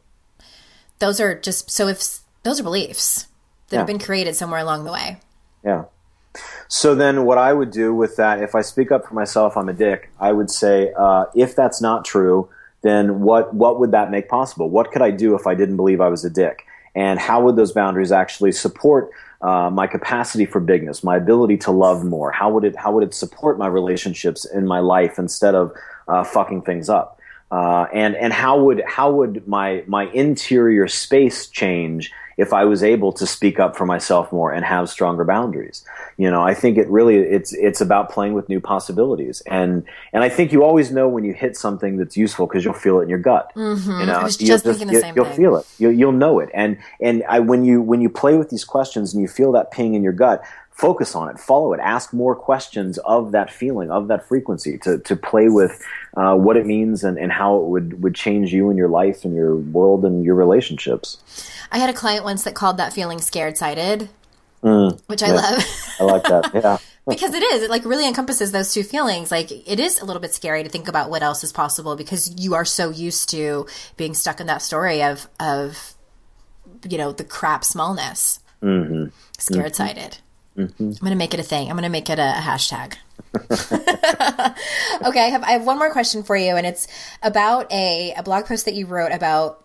[0.99, 3.27] Those are just so if those are beliefs
[3.69, 3.79] that yeah.
[3.79, 5.19] have been created somewhere along the way.
[5.63, 5.85] Yeah.
[6.67, 9.69] So then, what I would do with that, if I speak up for myself, I'm
[9.69, 10.11] a dick.
[10.19, 12.49] I would say, uh, if that's not true,
[12.81, 14.69] then what what would that make possible?
[14.69, 16.65] What could I do if I didn't believe I was a dick?
[16.95, 19.11] And how would those boundaries actually support
[19.41, 22.31] uh, my capacity for bigness, my ability to love more?
[22.31, 25.73] How would it how would it support my relationships in my life instead of
[26.07, 27.19] uh, fucking things up?
[27.51, 32.83] Uh, and and how would how would my my interior space change if I was
[32.83, 35.83] able to speak up for myself more and have stronger boundaries.
[36.17, 40.23] You know, I think it really it's it's about playing with new possibilities, and and
[40.23, 43.03] I think you always know when you hit something that's useful because you'll feel it
[43.03, 43.51] in your gut.
[43.55, 43.99] Mm-hmm.
[43.99, 45.65] You know, just you'll the same you'll feel it.
[45.79, 49.13] You'll, you'll know it, and and I, when you when you play with these questions
[49.13, 50.43] and you feel that ping in your gut,
[50.77, 54.99] focus on it, follow it, ask more questions of that feeling, of that frequency, to,
[54.99, 55.83] to play with
[56.15, 59.25] uh, what it means and, and how it would, would change you and your life
[59.25, 61.17] and your world and your relationships.
[61.71, 64.07] I had a client once that called that feeling scared sighted,
[64.61, 65.33] mm, which I yeah.
[65.33, 65.65] love.
[65.99, 66.51] I like that.
[67.07, 67.15] Yeah.
[67.15, 67.63] because it is.
[67.63, 69.31] It like really encompasses those two feelings.
[69.31, 72.35] Like it is a little bit scary to think about what else is possible because
[72.37, 75.95] you are so used to being stuck in that story of of
[76.87, 78.41] you know the crap smallness.
[78.61, 79.05] Mm-hmm.
[79.39, 80.11] Scared sighted.
[80.11, 80.26] Mm-hmm.
[80.57, 80.83] Mm-hmm.
[80.83, 81.69] I'm going to make it a thing.
[81.69, 82.95] I'm going to make it a, a hashtag.
[85.07, 86.87] okay, I have, I have one more question for you, and it's
[87.21, 89.63] about a, a blog post that you wrote about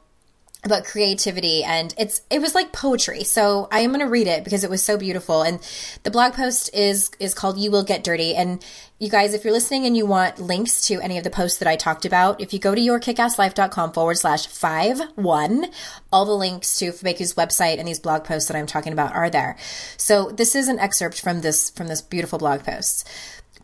[0.65, 3.25] about creativity and it's it was like poetry.
[3.25, 5.43] So i am going to read it because it was so beautiful.
[5.43, 5.59] And
[6.05, 8.35] the blog post is is called you will get dirty.
[8.35, 8.65] And
[9.01, 11.67] you guys if you're listening and you want links to any of the posts that
[11.67, 15.67] i talked about if you go to yourkickasslife.com forward slash five one
[16.13, 19.31] all the links to Fabeku's website and these blog posts that i'm talking about are
[19.31, 19.57] there.
[19.97, 23.09] So this is an excerpt from this from this beautiful blog post.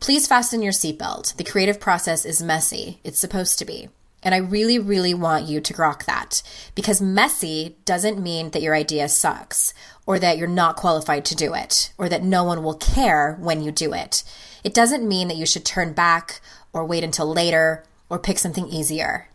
[0.01, 1.35] Please fasten your seatbelt.
[1.37, 2.99] The creative process is messy.
[3.03, 3.89] It's supposed to be
[4.23, 6.41] and I really, really want you to grok that
[6.75, 9.73] because messy doesn't mean that your idea sucks
[10.05, 13.61] or that you're not qualified to do it or that no one will care when
[13.61, 14.23] you do it.
[14.63, 16.41] It doesn't mean that you should turn back
[16.73, 19.29] or wait until later or pick something easier.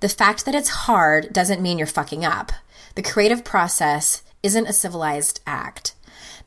[0.00, 2.52] The fact that it's hard doesn't mean you're fucking up.
[2.96, 5.94] The creative process isn't a civilized act.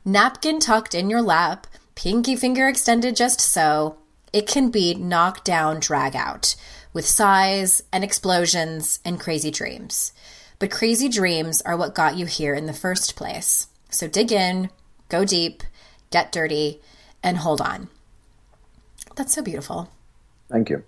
[0.04, 3.98] Napkin tucked in your lap, pinky finger extended just so,
[4.32, 6.54] it can be knock down, drag out
[6.98, 10.12] with sighs and explosions and crazy dreams.
[10.58, 13.68] But crazy dreams are what got you here in the first place.
[13.88, 14.68] So dig in,
[15.08, 15.62] go deep,
[16.10, 16.80] get dirty,
[17.22, 17.88] and hold on.
[19.14, 19.92] That's so beautiful.
[20.48, 20.82] Thank you.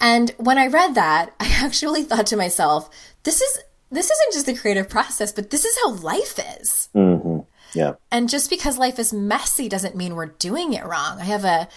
[0.00, 2.88] And when I read that, I actually thought to myself,
[3.24, 3.58] this is
[3.90, 6.88] this isn't just the creative process, but this is how life is.
[6.94, 7.29] Mm-hmm.
[7.74, 7.94] Yeah.
[8.10, 11.20] And just because life is messy doesn't mean we're doing it wrong.
[11.20, 11.68] I have a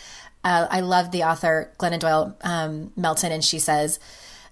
[0.44, 4.00] uh, I love the author Glennon Doyle um, Melton, and she says,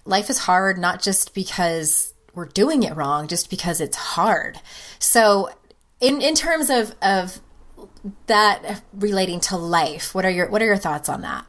[0.04, 4.58] "Life is hard not just because we're doing it wrong, just because it's hard."
[4.98, 5.50] So,
[6.00, 7.40] in in terms of of
[8.26, 11.44] that relating to life, what are your what are your thoughts on that?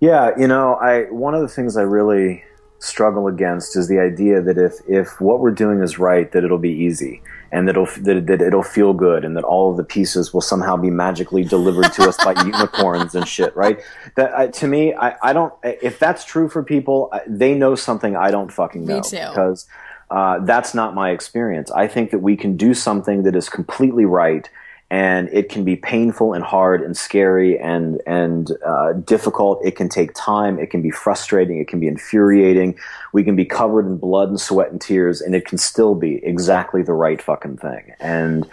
[0.00, 2.44] Yeah, you know, I one of the things I really
[2.78, 6.58] struggle against is the idea that if if what we're doing is right, that it'll
[6.58, 9.84] be easy and that it'll that, that it'll feel good and that all of the
[9.84, 13.80] pieces will somehow be magically delivered to us by unicorns and shit, right?
[14.16, 15.52] That uh, to me, I, I don't.
[15.62, 19.16] If that's true for people, they know something I don't fucking know me too.
[19.16, 19.66] because
[20.10, 21.70] uh, that's not my experience.
[21.70, 24.48] I think that we can do something that is completely right
[24.90, 29.60] and it can be painful and hard and scary and and uh, difficult.
[29.64, 30.58] It can take time.
[30.58, 31.58] It can be frustrating.
[31.58, 32.78] It can be infuriating.
[33.12, 36.24] We can be covered in blood and sweat and tears, and it can still be
[36.24, 37.92] exactly the right fucking thing.
[38.00, 38.44] And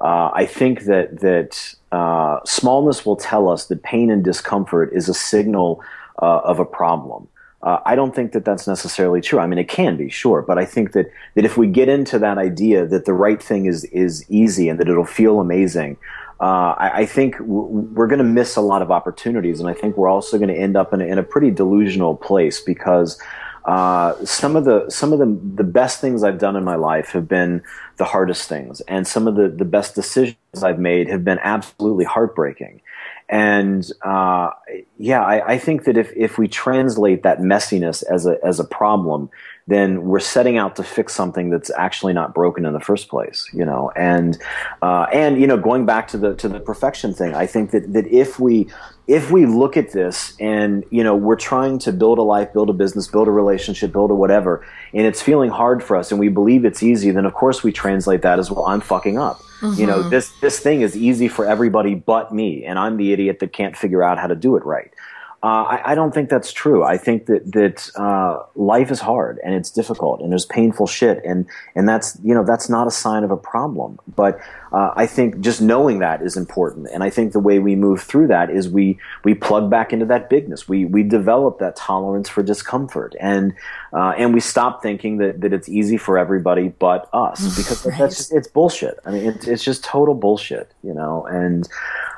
[0.00, 5.08] uh, I think that that uh, smallness will tell us that pain and discomfort is
[5.08, 5.82] a signal
[6.20, 7.28] uh, of a problem.
[7.62, 9.40] Uh, I don't think that that's necessarily true.
[9.40, 12.18] I mean, it can be, sure, but I think that, that if we get into
[12.20, 15.96] that idea that the right thing is is easy and that it'll feel amazing,
[16.40, 19.96] uh, I, I, think we're going to miss a lot of opportunities, and I think
[19.96, 23.20] we're also going to end up in a, in a pretty delusional place because
[23.64, 27.10] uh, some of the some of the the best things I've done in my life
[27.10, 27.62] have been
[27.96, 32.04] the hardest things, and some of the the best decisions I've made have been absolutely
[32.04, 32.82] heartbreaking.
[33.28, 34.50] And uh,
[34.96, 38.64] yeah, I, I, think that if, if we translate that messiness as a as a
[38.64, 39.28] problem,
[39.68, 43.48] then we're setting out to fix something that's actually not broken in the first place.
[43.52, 44.38] You know, and
[44.82, 47.92] uh, and you know, going back to the to the perfection thing, I think that
[47.92, 48.68] that if we
[49.08, 52.68] if we look at this and you know we're trying to build a life build
[52.68, 56.20] a business build a relationship build a whatever and it's feeling hard for us and
[56.20, 59.40] we believe it's easy then of course we translate that as well i'm fucking up
[59.60, 59.80] mm-hmm.
[59.80, 60.10] you know mm-hmm.
[60.10, 63.76] this this thing is easy for everybody but me and i'm the idiot that can't
[63.76, 64.92] figure out how to do it right
[65.40, 66.82] uh, I, I, don't think that's true.
[66.82, 71.24] I think that that uh, life is hard and it's difficult and there's painful shit
[71.24, 71.46] and
[71.76, 74.00] and that's you know that's not a sign of a problem.
[74.16, 74.40] But
[74.72, 76.88] uh, I think just knowing that is important.
[76.92, 80.06] And I think the way we move through that is we we plug back into
[80.06, 80.68] that bigness.
[80.68, 83.54] We we develop that tolerance for discomfort and
[83.92, 87.96] uh, and we stop thinking that that it's easy for everybody but us because right.
[87.96, 88.98] that's just, it's bullshit.
[89.06, 91.26] I mean, it's it's just total bullshit, you know.
[91.26, 91.68] And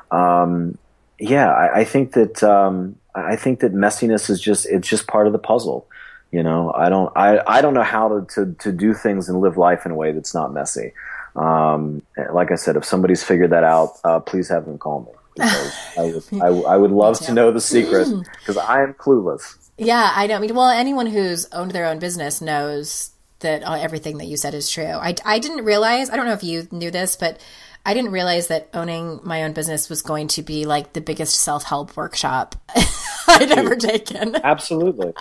[0.09, 0.79] um,
[1.21, 2.43] yeah, I, I think that.
[2.43, 5.87] Um, I think that messiness is just it's just part of the puzzle.
[6.31, 9.41] You know, I don't I, I don't know how to, to, to do things and
[9.41, 10.93] live life in a way that's not messy.
[11.35, 12.01] Um,
[12.33, 15.11] like I said, if somebody's figured that out, uh, please have them call me.
[15.35, 18.07] Because I would, I, I would love to know the secret
[18.39, 19.55] because I am clueless.
[19.77, 24.19] Yeah, I don't mean, well, anyone who's owned their own business knows that uh, everything
[24.19, 24.85] that you said is true.
[24.85, 27.39] I, I didn't realize, I don't know if you knew this, but
[27.85, 31.39] I didn't realize that owning my own business was going to be like the biggest
[31.39, 32.55] self help workshop
[33.27, 34.35] I'd ever taken.
[34.43, 35.13] Absolutely.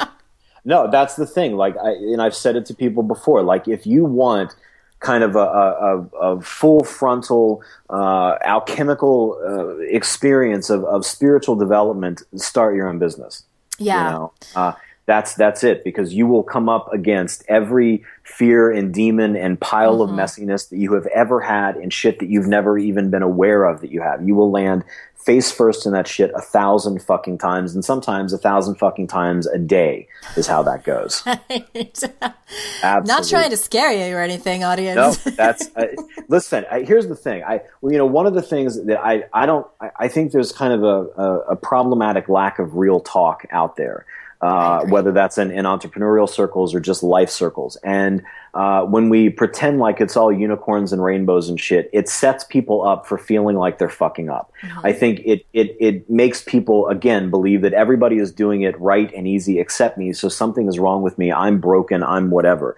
[0.64, 1.56] No, that's the thing.
[1.56, 3.42] Like, I, and I've said it to people before.
[3.42, 4.54] Like, if you want
[5.00, 12.22] kind of a, a, a full frontal uh, alchemical uh, experience of, of spiritual development,
[12.36, 13.44] start your own business.
[13.78, 14.04] Yeah.
[14.04, 14.32] You know?
[14.54, 14.72] uh,
[15.06, 19.98] that's that's it because you will come up against every fear and demon and pile
[19.98, 20.12] mm-hmm.
[20.12, 23.64] of messiness that you have ever had and shit that you've never even been aware
[23.64, 24.26] of that you have.
[24.26, 24.84] You will land
[25.16, 29.46] face first in that shit a thousand fucking times and sometimes a thousand fucking times
[29.46, 31.22] a day is how that goes.
[32.82, 34.96] Not trying to scare you or anything, audience.
[34.96, 35.86] No, that's uh,
[36.28, 36.64] listen.
[36.70, 37.42] I, here's the thing.
[37.44, 40.32] I, well, you know, one of the things that I, I don't, I, I think
[40.32, 44.06] there's kind of a, a, a problematic lack of real talk out there
[44.42, 47.76] uh, whether that's in, in, entrepreneurial circles or just life circles.
[47.84, 48.22] And
[48.54, 52.86] uh, when we pretend like it's all unicorns and rainbows and shit, it sets people
[52.86, 54.50] up for feeling like they're fucking up.
[54.62, 54.86] Mm-hmm.
[54.86, 59.12] I think it, it it makes people again believe that everybody is doing it right
[59.14, 60.14] and easy except me.
[60.14, 61.30] So something is wrong with me.
[61.30, 62.02] I'm broken.
[62.02, 62.76] I'm whatever.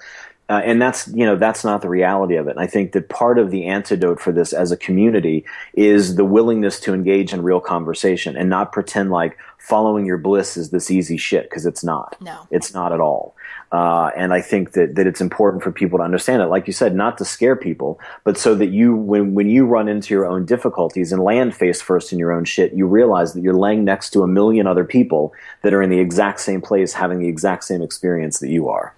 [0.48, 2.50] Uh, and that's you know that's not the reality of it.
[2.50, 6.26] And I think that part of the antidote for this as a community is the
[6.26, 10.90] willingness to engage in real conversation and not pretend like following your bliss is this
[10.90, 12.16] easy shit because it's not.
[12.20, 13.34] No, it's not at all.
[13.70, 16.46] Uh, and I think that, that it's important for people to understand it.
[16.46, 19.88] Like you said, not to scare people, but so that you, when, when you run
[19.88, 23.40] into your own difficulties and land face first in your own shit, you realize that
[23.40, 26.92] you're laying next to a million other people that are in the exact same place
[26.92, 28.94] having the exact same experience that you are.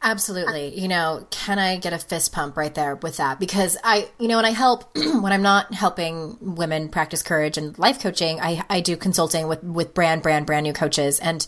[0.00, 0.78] Absolutely.
[0.78, 3.40] You know, can I get a fist pump right there with that?
[3.40, 7.76] Because I, you know, when I help, when I'm not helping women practice courage and
[7.78, 11.18] life coaching, I, I do consulting with, with brand, brand, brand new coaches.
[11.18, 11.46] And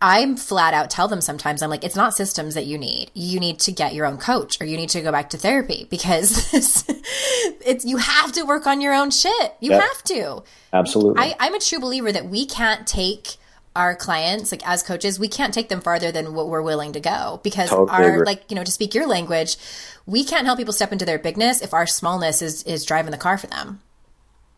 [0.00, 3.10] I'm flat out tell them sometimes, I'm like, it's not systems that you need.
[3.14, 5.88] You need to get your own coach or you need to go back to therapy
[5.90, 6.54] because
[7.64, 9.54] it's, you have to work on your own shit.
[9.60, 9.82] You yep.
[9.82, 10.42] have to.
[10.72, 11.20] Absolutely.
[11.20, 13.37] I, I'm a true believer that we can't take
[13.78, 17.00] our clients like as coaches we can't take them farther than what we're willing to
[17.00, 18.26] go because totally our agree.
[18.26, 19.56] like you know to speak your language
[20.04, 23.16] we can't help people step into their bigness if our smallness is is driving the
[23.16, 23.80] car for them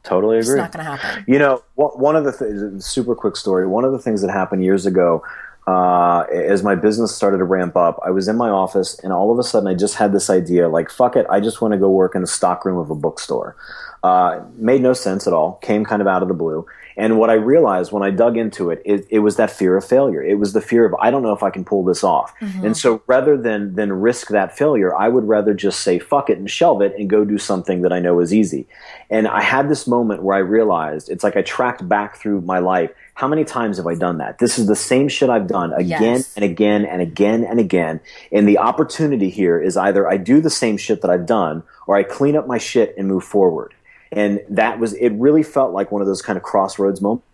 [0.05, 3.37] totally agree it's not going to happen you know one of the things super quick
[3.37, 5.23] story one of the things that happened years ago
[5.67, 9.31] uh, as my business started to ramp up, I was in my office and all
[9.31, 11.79] of a sudden I just had this idea like, fuck it, I just want to
[11.79, 13.55] go work in the stockroom of a bookstore.
[14.03, 16.67] Uh, made no sense at all, came kind of out of the blue.
[16.97, 19.85] And what I realized when I dug into it, it, it, was that fear of
[19.85, 20.23] failure.
[20.23, 22.39] It was the fear of I don't know if I can pull this off.
[22.41, 22.67] Mm-hmm.
[22.67, 26.39] And so rather than than risk that failure, I would rather just say fuck it
[26.39, 28.67] and shelve it and go do something that I know is easy.
[29.09, 32.59] And I had this moment where I realized it's like I tracked back through my
[32.59, 32.91] life.
[33.15, 34.39] How many times have I done that?
[34.39, 36.35] This is the same shit I've done again yes.
[36.37, 38.01] and again and again and again.
[38.33, 41.97] And the opportunity here is either I do the same shit that I've done or
[41.97, 43.75] I clean up my shit and move forward.
[44.13, 47.25] And that was, it really felt like one of those kind of crossroads moments.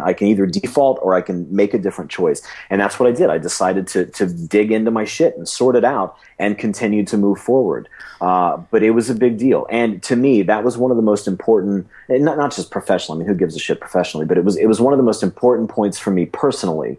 [0.00, 2.40] I can either default or I can make a different choice.
[2.70, 3.30] And that's what I did.
[3.30, 7.16] I decided to, to dig into my shit and sort it out and continue to
[7.16, 7.88] move forward.
[8.20, 9.66] Uh, but it was a big deal.
[9.70, 13.16] And to me, that was one of the most important, not, not just professional.
[13.16, 15.04] I mean, who gives a shit professionally, but it was, it was one of the
[15.04, 16.96] most important points for me personally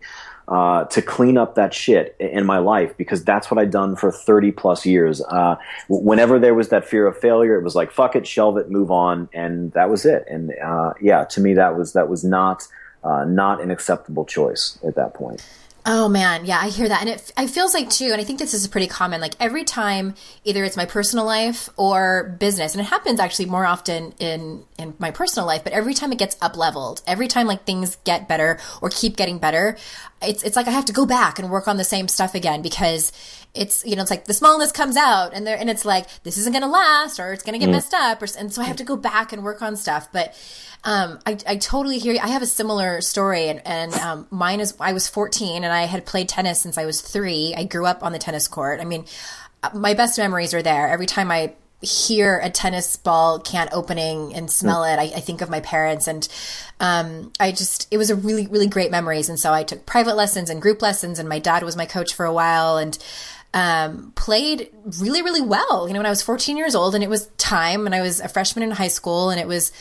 [0.49, 4.11] uh, to clean up that shit in my life because that's what I'd done for
[4.11, 5.21] 30 plus years.
[5.21, 5.57] Uh,
[5.87, 8.89] whenever there was that fear of failure, it was like, fuck it, shelve it, move
[8.89, 9.29] on.
[9.31, 10.25] And that was it.
[10.27, 12.67] And, uh, yeah, to me, that was, that was not,
[13.03, 15.45] uh, not an acceptable choice at that point.
[15.85, 18.37] Oh man, yeah, I hear that, and it, it feels like too, and I think
[18.37, 19.21] this is pretty common.
[19.21, 20.13] Like every time,
[20.43, 24.93] either it's my personal life or business, and it happens actually more often in in
[24.99, 25.63] my personal life.
[25.63, 29.15] But every time it gets up leveled, every time like things get better or keep
[29.15, 29.77] getting better,
[30.21, 32.61] it's it's like I have to go back and work on the same stuff again
[32.61, 33.11] because
[33.55, 36.37] it's you know it's like the smallness comes out and there and it's like this
[36.37, 37.73] isn't going to last or it's going to get mm.
[37.73, 40.35] messed up or and so I have to go back and work on stuff, but
[40.83, 42.19] um, I, I totally hear you.
[42.21, 45.83] I have a similar story, and, and um, mine is I was 14 and I
[45.83, 47.53] had played tennis since I was three.
[47.55, 48.79] I grew up on the tennis court.
[48.79, 49.05] I mean,
[49.61, 50.87] uh, my best memories are there.
[50.87, 55.41] Every time I hear a tennis ball can opening and smell it, I, I think
[55.41, 56.27] of my parents, and
[56.79, 59.29] um, I just it was a really really great memories.
[59.29, 62.13] And so I took private lessons and group lessons, and my dad was my coach
[62.13, 62.97] for a while, and
[63.53, 64.69] um, played
[64.99, 65.87] really really well.
[65.87, 68.19] You know, when I was 14 years old, and it was time, and I was
[68.19, 69.71] a freshman in high school, and it was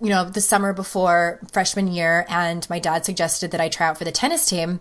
[0.00, 3.98] you know, the summer before freshman year, and my dad suggested that I try out
[3.98, 4.80] for the tennis team.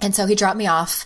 [0.00, 1.04] And so he dropped me off.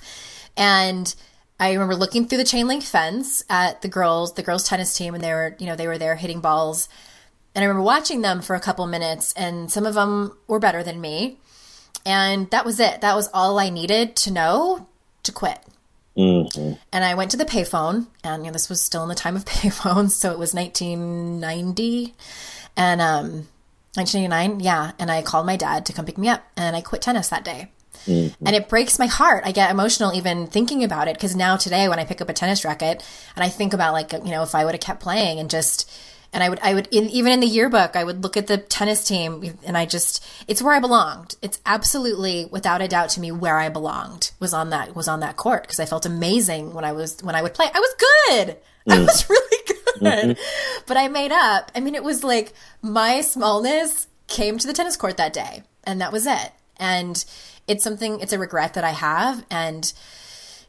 [0.56, 1.12] And
[1.58, 5.14] I remember looking through the chain link fence at the girls, the girls tennis team,
[5.14, 6.88] and they were, you know, they were there hitting balls.
[7.54, 10.82] And I remember watching them for a couple minutes, and some of them were better
[10.82, 11.38] than me.
[12.04, 13.00] And that was it.
[13.00, 14.88] That was all I needed to know
[15.22, 15.60] to quit.
[16.16, 16.74] Mm-hmm.
[16.92, 19.36] And I went to the payphone, and you know, this was still in the time
[19.36, 22.14] of payphones, so it was 1990
[22.76, 23.30] and um,
[23.94, 24.92] 1989, yeah.
[24.98, 27.44] And I called my dad to come pick me up, and I quit tennis that
[27.44, 27.70] day.
[28.06, 28.46] Mm-hmm.
[28.46, 29.44] And it breaks my heart.
[29.46, 32.32] I get emotional even thinking about it because now today when I pick up a
[32.32, 33.04] tennis racket
[33.36, 35.90] and I think about like you know if I would have kept playing and just
[36.32, 38.58] and I would I would in, even in the yearbook I would look at the
[38.58, 41.36] tennis team and I just it's where I belonged.
[41.40, 45.20] It's absolutely without a doubt to me where I belonged was on that was on
[45.20, 47.66] that court because I felt amazing when I was when I would play.
[47.72, 48.56] I was good.
[48.88, 48.92] Mm.
[48.92, 49.74] I was really good.
[50.00, 50.82] Mm-hmm.
[50.86, 51.70] But I made up.
[51.74, 52.52] I mean, it was like
[52.82, 56.52] my smallness came to the tennis court that day, and that was it.
[56.76, 57.24] And
[57.66, 59.44] it's something, it's a regret that I have.
[59.50, 59.92] And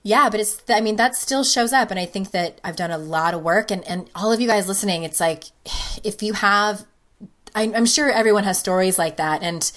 [0.04, 1.91] yeah, but it's, I mean, that still shows up.
[1.91, 3.72] And I think that I've done a lot of work.
[3.72, 5.46] And, and all of you guys listening, it's like,
[6.04, 6.86] if you have,
[7.58, 9.41] I'm sure everyone has stories like that.
[9.41, 9.72] And,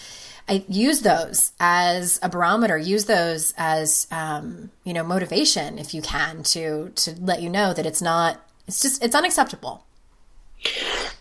[0.48, 2.78] I use those as a barometer.
[2.78, 7.74] Use those as um, you know motivation if you can to to let you know
[7.74, 9.84] that it's not it's just it's unacceptable.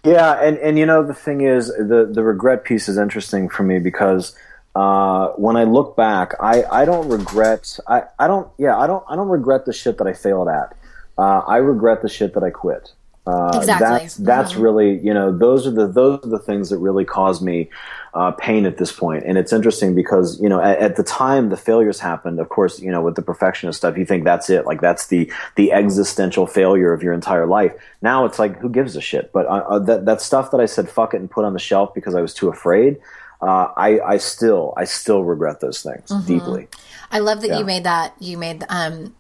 [0.04, 3.64] Yeah, and and you know the thing is the the regret piece is interesting for
[3.64, 4.34] me because
[4.78, 9.04] uh, when I look back, I, I don't regret I, I don't yeah I don't
[9.10, 10.78] I don't regret the shit that I failed at.
[11.18, 12.94] Uh, I regret the shit that I quit.
[13.26, 13.88] Uh, exactly.
[13.88, 14.62] That's that's mm-hmm.
[14.62, 17.72] really you know those are the those are the things that really cause me
[18.14, 19.24] uh, pain at this point.
[19.26, 22.40] And it's interesting because you know at, at, the time the failures happened.
[22.40, 25.32] Of course, you know with the perfectionist stuff, you think that's it, like that's the
[25.56, 27.74] the existential failure of your entire life.
[28.04, 29.32] Now it's like who gives a shit?
[29.32, 31.96] But uh that that stuff that I said fuck it and put on the shelf
[31.96, 33.00] because I was too afraid.
[33.42, 36.26] Uh, I, I still I still regret those things mm-hmm.
[36.26, 36.68] deeply.
[37.12, 37.60] I love that yeah.
[37.60, 39.16] you made that you made um,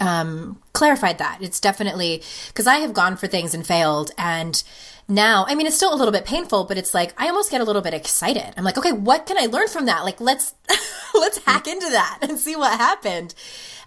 [0.00, 1.38] um, clarified that.
[1.40, 4.62] It's definitely because I have gone for things and failed, and
[5.10, 7.60] now, I mean, it's still a little bit painful, but it's like I almost get
[7.60, 8.52] a little bit excited.
[8.56, 10.04] I'm like, okay, what can I learn from that?
[10.04, 10.54] Like, let's
[11.14, 13.34] let's hack into that and see what happened,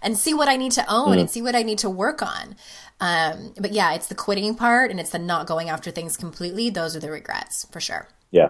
[0.02, 1.20] and see what I need to own mm.
[1.20, 2.56] and see what I need to work on.
[3.00, 6.70] Um, but yeah, it's the quitting part and it's the not going after things completely.
[6.70, 8.08] Those are the regrets for sure.
[8.30, 8.48] Yeah.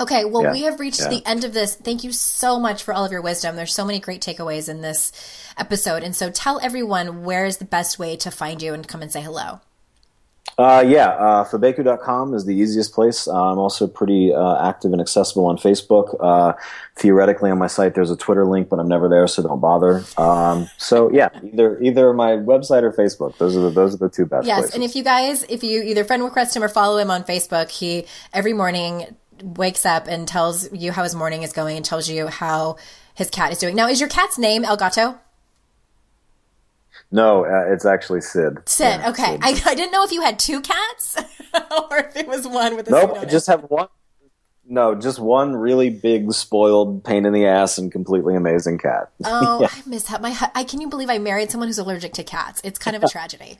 [0.00, 1.08] Okay, well, yeah, we have reached yeah.
[1.08, 1.76] the end of this.
[1.76, 3.54] Thank you so much for all of your wisdom.
[3.54, 5.12] There's so many great takeaways in this
[5.56, 6.02] episode.
[6.02, 9.12] And so tell everyone where is the best way to find you and come and
[9.12, 9.60] say hello.
[10.56, 13.26] Uh, yeah, uh, fabeku.com is the easiest place.
[13.26, 16.16] Uh, I'm also pretty uh, active and accessible on Facebook.
[16.20, 16.52] Uh,
[16.96, 20.04] theoretically, on my site, there's a Twitter link, but I'm never there, so don't bother.
[20.16, 23.36] Um, so yeah, either either my website or Facebook.
[23.38, 24.46] Those are the those are the two best.
[24.46, 24.74] Yes, places.
[24.76, 27.68] and if you guys, if you either friend request him or follow him on Facebook,
[27.70, 32.08] he every morning wakes up and tells you how his morning is going and tells
[32.08, 32.76] you how
[33.14, 33.76] his cat is doing.
[33.76, 35.18] Now, is your cat's name El Gato?
[37.10, 38.58] No, uh, it's actually Sid.
[38.66, 38.86] Sid.
[39.00, 39.40] Yeah, okay, Sid.
[39.42, 41.16] I, I, didn't know if you had two cats
[41.54, 42.88] or if it was one with.
[42.88, 43.88] A nope, I just have one.
[44.66, 49.10] No, just one really big, spoiled, pain in the ass, and completely amazing cat.
[49.24, 49.68] Oh, yeah.
[49.70, 50.22] I miss that.
[50.22, 52.60] My, I can you believe I married someone who's allergic to cats?
[52.64, 53.58] It's kind of a tragedy.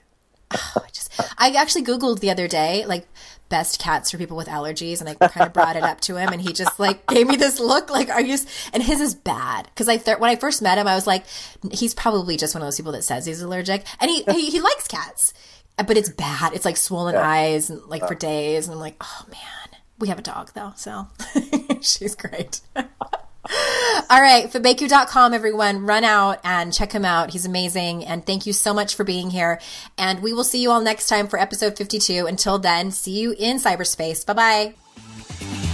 [0.51, 3.07] oh, I just, I actually googled the other day, like
[3.49, 6.33] best cats for people with allergies and I kind of brought it up to him
[6.33, 8.37] and he just like gave me this look like are you
[8.73, 11.25] and his is bad because I th- when I first met him I was like
[11.71, 14.61] he's probably just one of those people that says he's allergic and he he, he
[14.61, 15.35] likes cats
[15.77, 16.53] but it's bad.
[16.53, 17.29] It's like swollen yeah.
[17.29, 20.73] eyes and like for days and I'm like oh man we have a dog though
[20.77, 21.09] so
[21.81, 22.61] she's great
[24.11, 25.87] All right, fabeku.com, everyone.
[25.87, 27.31] Run out and check him out.
[27.31, 28.05] He's amazing.
[28.05, 29.61] And thank you so much for being here.
[29.99, 32.27] And we will see you all next time for episode 52.
[32.27, 34.25] Until then, see you in cyberspace.
[34.25, 34.75] Bye
[35.63, 35.71] bye.